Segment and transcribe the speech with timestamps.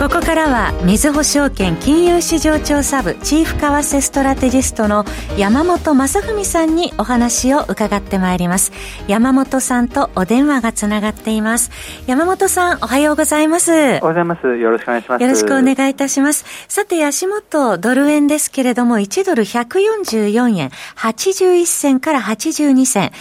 [0.00, 5.04] ここからは、みずほ証券金融市場調査部チーフ為替ストラテジストの
[5.36, 8.72] 山本雅文さんにお話を伺ってまいります。
[9.08, 11.70] 山本さんとお電話がつながっています。
[12.06, 13.72] 山本さん、おはようございます。
[13.72, 14.46] おはようございます。
[14.46, 15.22] よろしくお願いします。
[15.22, 16.46] よろしくお願いいたします。
[16.66, 23.12] さて、足元ドル円ですけれども、1ドル144円81銭から82銭。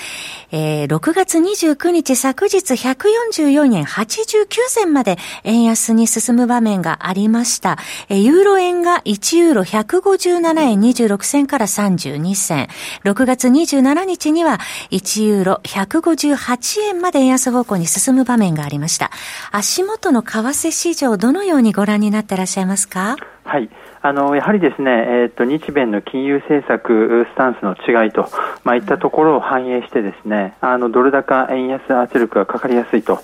[0.52, 7.78] えー、6月29日昨日144円89銭まで円安に進む場面がありました。
[8.10, 12.68] えー、ユーロ円が1ユーロ157円26銭から32銭。
[13.04, 14.60] 6月27日には
[14.92, 19.12] 1ユーロ158円まで円安方向に進む場面がありました。
[19.52, 23.16] 足元の為替市場どのようにご覧になっていらっしゃいますか？
[23.44, 23.70] はい。
[24.02, 28.30] あのやはりですね、えーと、日米の金融政策スタンスの違いと、
[28.64, 33.20] まあ、いったところを反映してですね、あのドル高円安圧力がかかりやすいと。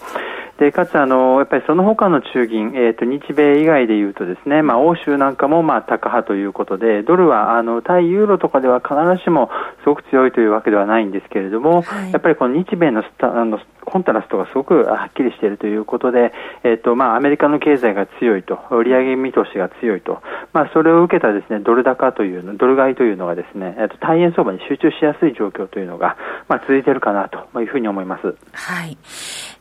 [0.58, 9.50] でかつあの、やっぱりその他の中銀、えーと、日米以外でいうとですね、まあ、欧州なんかもまあ高派ということで、ドルはあの対ユーロとかでは必ずしも
[9.84, 16.34] すごく強いというわけではないんですけれども、はい、やっぱりこの日米のスタあのコントラストがすごくはっきりしているということで、
[16.64, 20.22] えっとまあ、アメリカの経済が強いと、売上見通しが強いと、
[20.54, 26.18] まあ、それを受けたですねドル高というの、ドル買いというのがですね、えっと、大円相場に集中しやすい状況というのが、
[26.48, 28.36] まあ、続いているかなというふうに思います。
[28.54, 28.98] はい。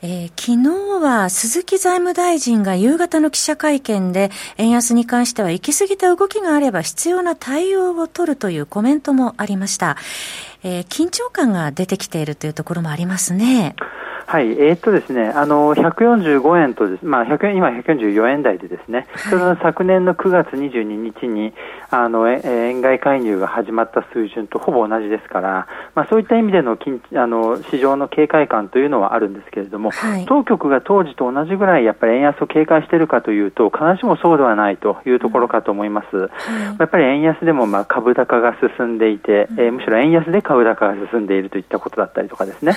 [0.06, 9.96] えー、昨日は鈴木財務大臣が夕方の記者会見で、円安に関しては行き過ぎた動きがあれば必要な対応を取るというコメントもありました。
[10.62, 13.76] えー、緊張感が出てきているというところもありますね。
[14.26, 21.52] はい、えー、っとですね、あの145円とまあ100円今144円台でですね、はい、それは昨年の9月22日に
[21.90, 36.16] あの円買い介入が始まった水準とほぼ同じですから、まあそういった意味での金あの市場の警戒感というのはあるんですけれども、はい、当局が当時と同じぐらいやっぱり円安を警戒しているかというと必ずしもそうではないというところかと思います。
[36.16, 36.30] うんはい、
[36.78, 42.74] やっぱり円安でもまあ株高が進んでいて、えー、むしろ円安で株高が進んでいるといったことだったりとかですね。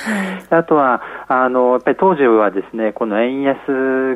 [0.50, 1.02] あとは
[1.44, 3.56] あのやっぱり当時はですねこの円安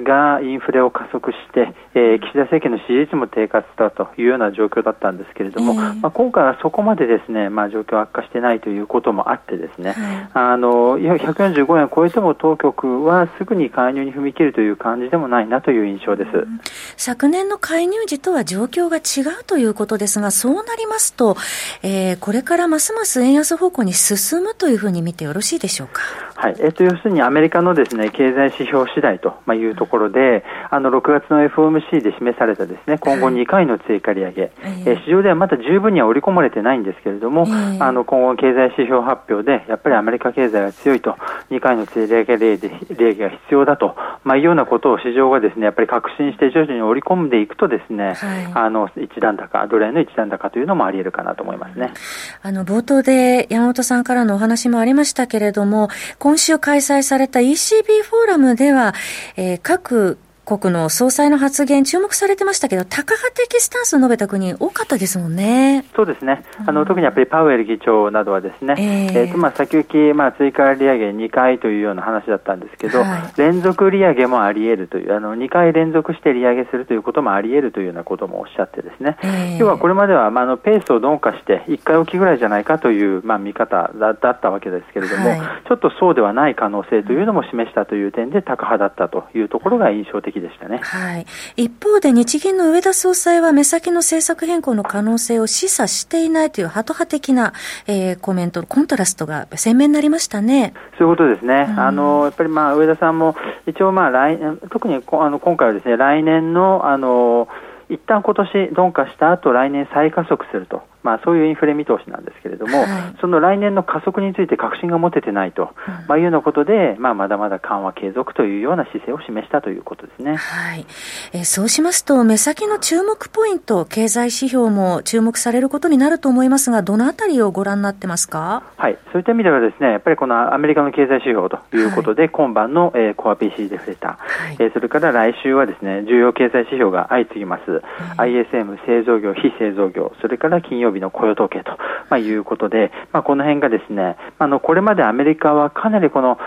[0.04, 16.60] がインフレを加速して、えー、岸田政権の支持率も低下したというような状況だったんですけれども、えー、まあ、今回はそこまでですね、まあ、状況悪化してないということもあってですね、はい、あの145円を超えても当局はすぐに介入に踏み切るという感じでもないなという印象です、うん、
[16.98, 21.36] 昨年の介入時とは状況が違うということですがそうなりますと、
[21.84, 26.02] えー、これからますます円安方向に進むというふうに見てよろしいでしょうか？
[26.42, 37.46] はい、えっと、要するにアメリカのですね、経済指標次第というところで、あの、6月の FOMC で示されたですね、今後2回の追加利上げ、はい、えー、市場ではまだ十分には織り込まれてないんですけれども、
[37.80, 41.16] あの、今後経済指標発表で、やっぱりアメリカ経済が強いと、
[41.52, 42.58] 2回の追加利上げ利
[42.90, 51.94] 上げが必要だと、まあ、いうようなことを市場がですね、やっぱり確信して徐々に織り込んでいくとですね、はい、あの、一段高、ドル円の一段高というのもあり得るかなと思いますね。
[52.42, 55.90] あの、冒頭で山本さんからのお話もありましたけれども、
[56.31, 58.94] 今今週開催された ECB フォーラムでは、
[59.36, 60.18] えー、各
[60.58, 65.86] 国の総裁の発言、注目されてましたけど、タカ派的スタンスを述べた国、多かったですもんね。
[65.96, 90.80] そうですね、あの、特にやっぱりパウエル議長などは、ですね、えー、えーとまあ、先行き、まあ、追加利上げ2回というような話だったんですけど、はい、連続利上げもあり得るという、あの2回連続して利上げするということもあり得るというようなこともおっしゃって、ですね、えー、要はこれまでは、まあ、あのペースを鈍化して、1回おきぐらいじゃないかという、まあ、見方だだったわけですけれども、はい、ちょっとそうではない可能性というのも示したという点で、タカ派だったというところが印象的でしたね。
[90.82, 91.26] はいはい。
[91.58, 97.54] 一方で日銀の上田総裁は目先の政策変更の可能性を示唆していないというハト派的な、
[97.88, 100.74] えー、コメント、コントラストが鮮明になりましたね。
[100.98, 101.68] そういうことですね。
[101.70, 103.36] うん、あの、やっぱりまあ上田さんも
[103.68, 107.48] 一応まあ来、特にあの今回はですね、来年のあの、
[107.90, 112.88] 一旦今年鈍化した後来年再加速するとまあ、そういうインフレ見通しなんですけれども、はい、
[113.22, 120.86] その来年の加速について確信が持ててないと、うん、まあ、いうようなことで、まあ、まだまだ緩和継続というような姿勢を示したということですね、はい。
[121.34, 137.82] えー、そうしますと、目先の注目ポイント、経済指標も注目されることになると思いますが、どのあたりをご覧になってますか、はい、そういった意味では、ですねやっぱりこのアメリカの経済指標ということで、はい、今晩の、えー、コア PC デフレーター、はい、えー、それから来週はですね重要経済指標が相次ぎます、
[138.18, 141.78] ISM 製造業、非製造業、それから金曜日の雇用統計とと、
[142.10, 146.38] まあ、いうことで、まあ、この辺がですね、あのこれまでアメリカはかなりこの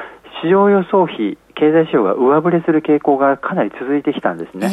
[0.43, 4.69] 市場予想費経済指標が上振れする傾向がかなり続いてきたんですね。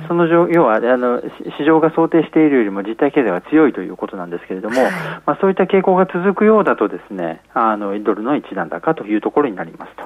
[0.00, 1.22] えー、その要はあの
[1.58, 4.92] 市場が想定しているよりも実体経済が強いということなんですけれども、はい、
[5.24, 10.04] まあ、そういった傾向が続くようだとですね、あのドルの一段高というところになりますと。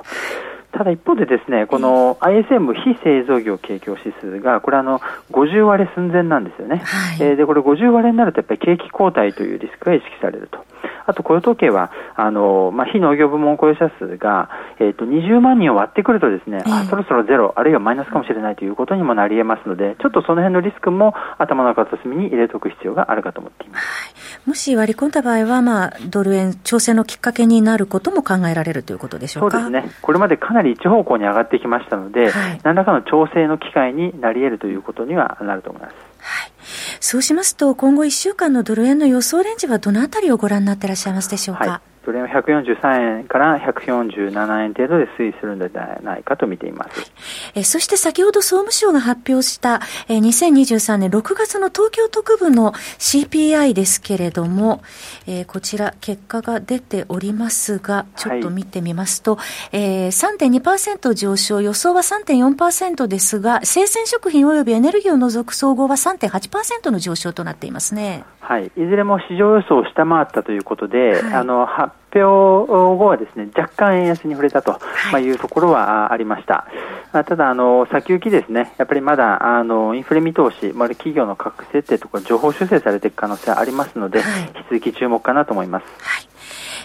[0.73, 5.01] ただ一方でですね、この ISM 非製造業景況指数が、これあの、
[5.33, 6.77] 50割れ寸前なんですよね。
[6.79, 10.65] はい、えー、で、これ50割れになるとやっぱり景気後退というリスクが意識されると。
[11.11, 14.49] あと雇用統計は、あの、まあ、非農業部門雇用者数が、
[14.79, 23.85] えっ、ー、と、20万人を割ってくるとですね、あ、そろそろゼロ、あるいはマイナスかもしれないということにもなり得ますので、ちょっとその辺のリスクも頭の片隅に入れておく必要があるかと思っています。
[23.85, 24.11] は
[24.47, 29.61] い、もし割り込んだ場合は、まあ、ドル円調整のきっかけになることも考えられるということでしょうか？
[29.61, 29.93] そうですね。
[30.03, 36.10] これまでかなり一方向に上がってきましたので、はい、何らかの調整の機会になり得るということにはなると思います。
[37.01, 41.71] そうしますと、今後1週間のドル円の予想レンジはどのあたりをご覧になっていらっしゃいますでしょうか？
[41.71, 47.13] はいドル円は143円から147円程度で推移するのではないかと見ています。
[47.55, 54.83] えそして先ほど総務省が発表したえ2023年6月の東京特部の CPI ですけれども、
[55.27, 68.25] えー、こちら結果が出ておりますが、ちょっと見てみますと、はいえー、3.2%上昇、予想は3.4%ですが、生鮮食品及びエネルギーを除く総合は3.8%の上昇となっていますね。
[68.51, 74.73] はい、いずれも市場予想を下回ったということで、はい、あの発表後はですね若干円安に触れたと、
[75.13, 76.67] まあ、いうところはありました。
[77.13, 85.85] ただあの、先行きですね、やっぱりまだあのインフレ見通し、まあ、企業の価格設定とか情報修正されていく可能性ありますので、はい、引き続き注目かなと思います。
[86.01, 86.30] はい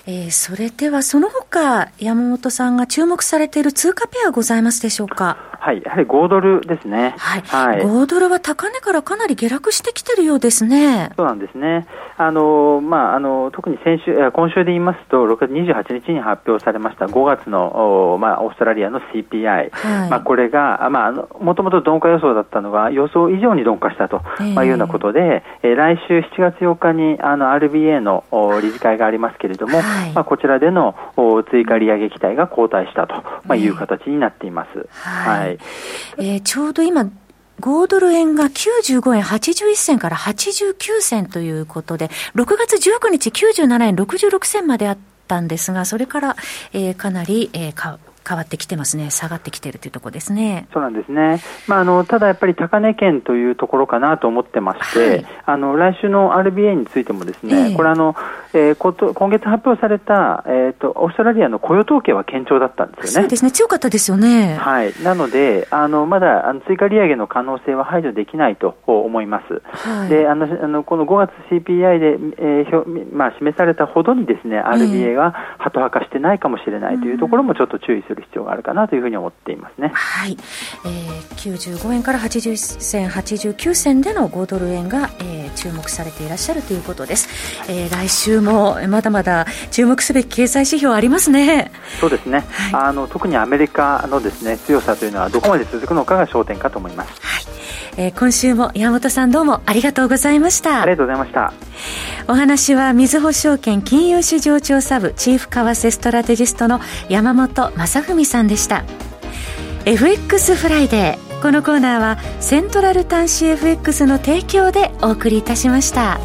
[0.07, 5.55] えー、それではその他山本さんが注目されている通貨ペアございますでしょうか？
[5.65, 7.15] はい、やはり5ドルですね。
[7.17, 7.41] はい。
[7.41, 11.09] はい、5ドルは高値からかなり下落してきてるようですね。
[11.17, 11.87] そうなんですね。
[12.17, 19.71] あの、まあ、あの、特に先週、今週で言いますと、6月28日に発表されました5月の、まあ、オーストラリアの CPI。
[19.71, 24.21] はい、まあ、これが、まあ、もともと鈍化予想だったのが、予想以上に鈍化したと、
[24.53, 28.23] まあ、いうようなことで、えー、来週7月8日に、あの、RBA の
[28.61, 30.95] 理事会がありますけれども、はい、まあ、こちらでの
[31.51, 33.15] 追加利上げ期待が後退したと、
[33.45, 34.87] まあ、いう形になっています。
[34.89, 35.57] はい。
[36.17, 37.09] えー、ちょうど今、
[37.61, 44.97] 5ドル円が95円81銭から89銭ということで、6月19日97円66銭まであっ
[45.27, 46.35] たんですが、それから、
[46.73, 50.67] えー、かなり、えー、か変わってきてますね、下がってきてるというところですね。
[50.73, 51.41] そうなんですね。
[51.67, 58.15] まあ、あの、ただやっぱり高値圏というところかなと思ってまして、はい、あの、来週の RBA についてもですね、えー、これあの、
[58.53, 63.11] えー、こと今月発表された、えっ、ー、と、オーストラリアの雇用統計は堅調だったんですよね。
[63.11, 64.55] そうですね、強かったですよね。
[64.55, 64.93] はい。
[65.03, 69.61] なので、あの、まだ、あの、追加利上げの可能性は排除できないと思います。
[69.65, 72.05] はい、で、あの、あのこの5月 CPI で、
[72.37, 79.91] えー、まあ、示されたほどにですね、RBA がハト派化してないかもしれないというところもちょっと注意するる必要があるかなというふうに思っていますね。
[79.93, 80.37] はい。
[80.85, 87.29] えー、95円から81銭、89銭での5ドル円が、えー、注目されていらっしゃるということです。
[87.69, 91.71] えー、来週もまだまだ注目すべき経済指標ありますね。
[91.99, 92.39] そうですね。
[92.71, 97.21] はい、あの特にアメリカのですね強さというのはどこまで続くのかが焦点かと思います。
[97.21, 97.34] はい。
[97.97, 100.81] えー、今週も山本さんどうもありがとうございました。
[100.81, 101.53] ありがとうございました。
[102.27, 108.83] お話はみずほ証券金融市場調査部チーフ為替ストラテジストの山本雅文さんでした。
[109.85, 111.41] FX フライデー。
[111.41, 116.19] このコーナーはセントラル短資 FX の提供でお送りいたしました。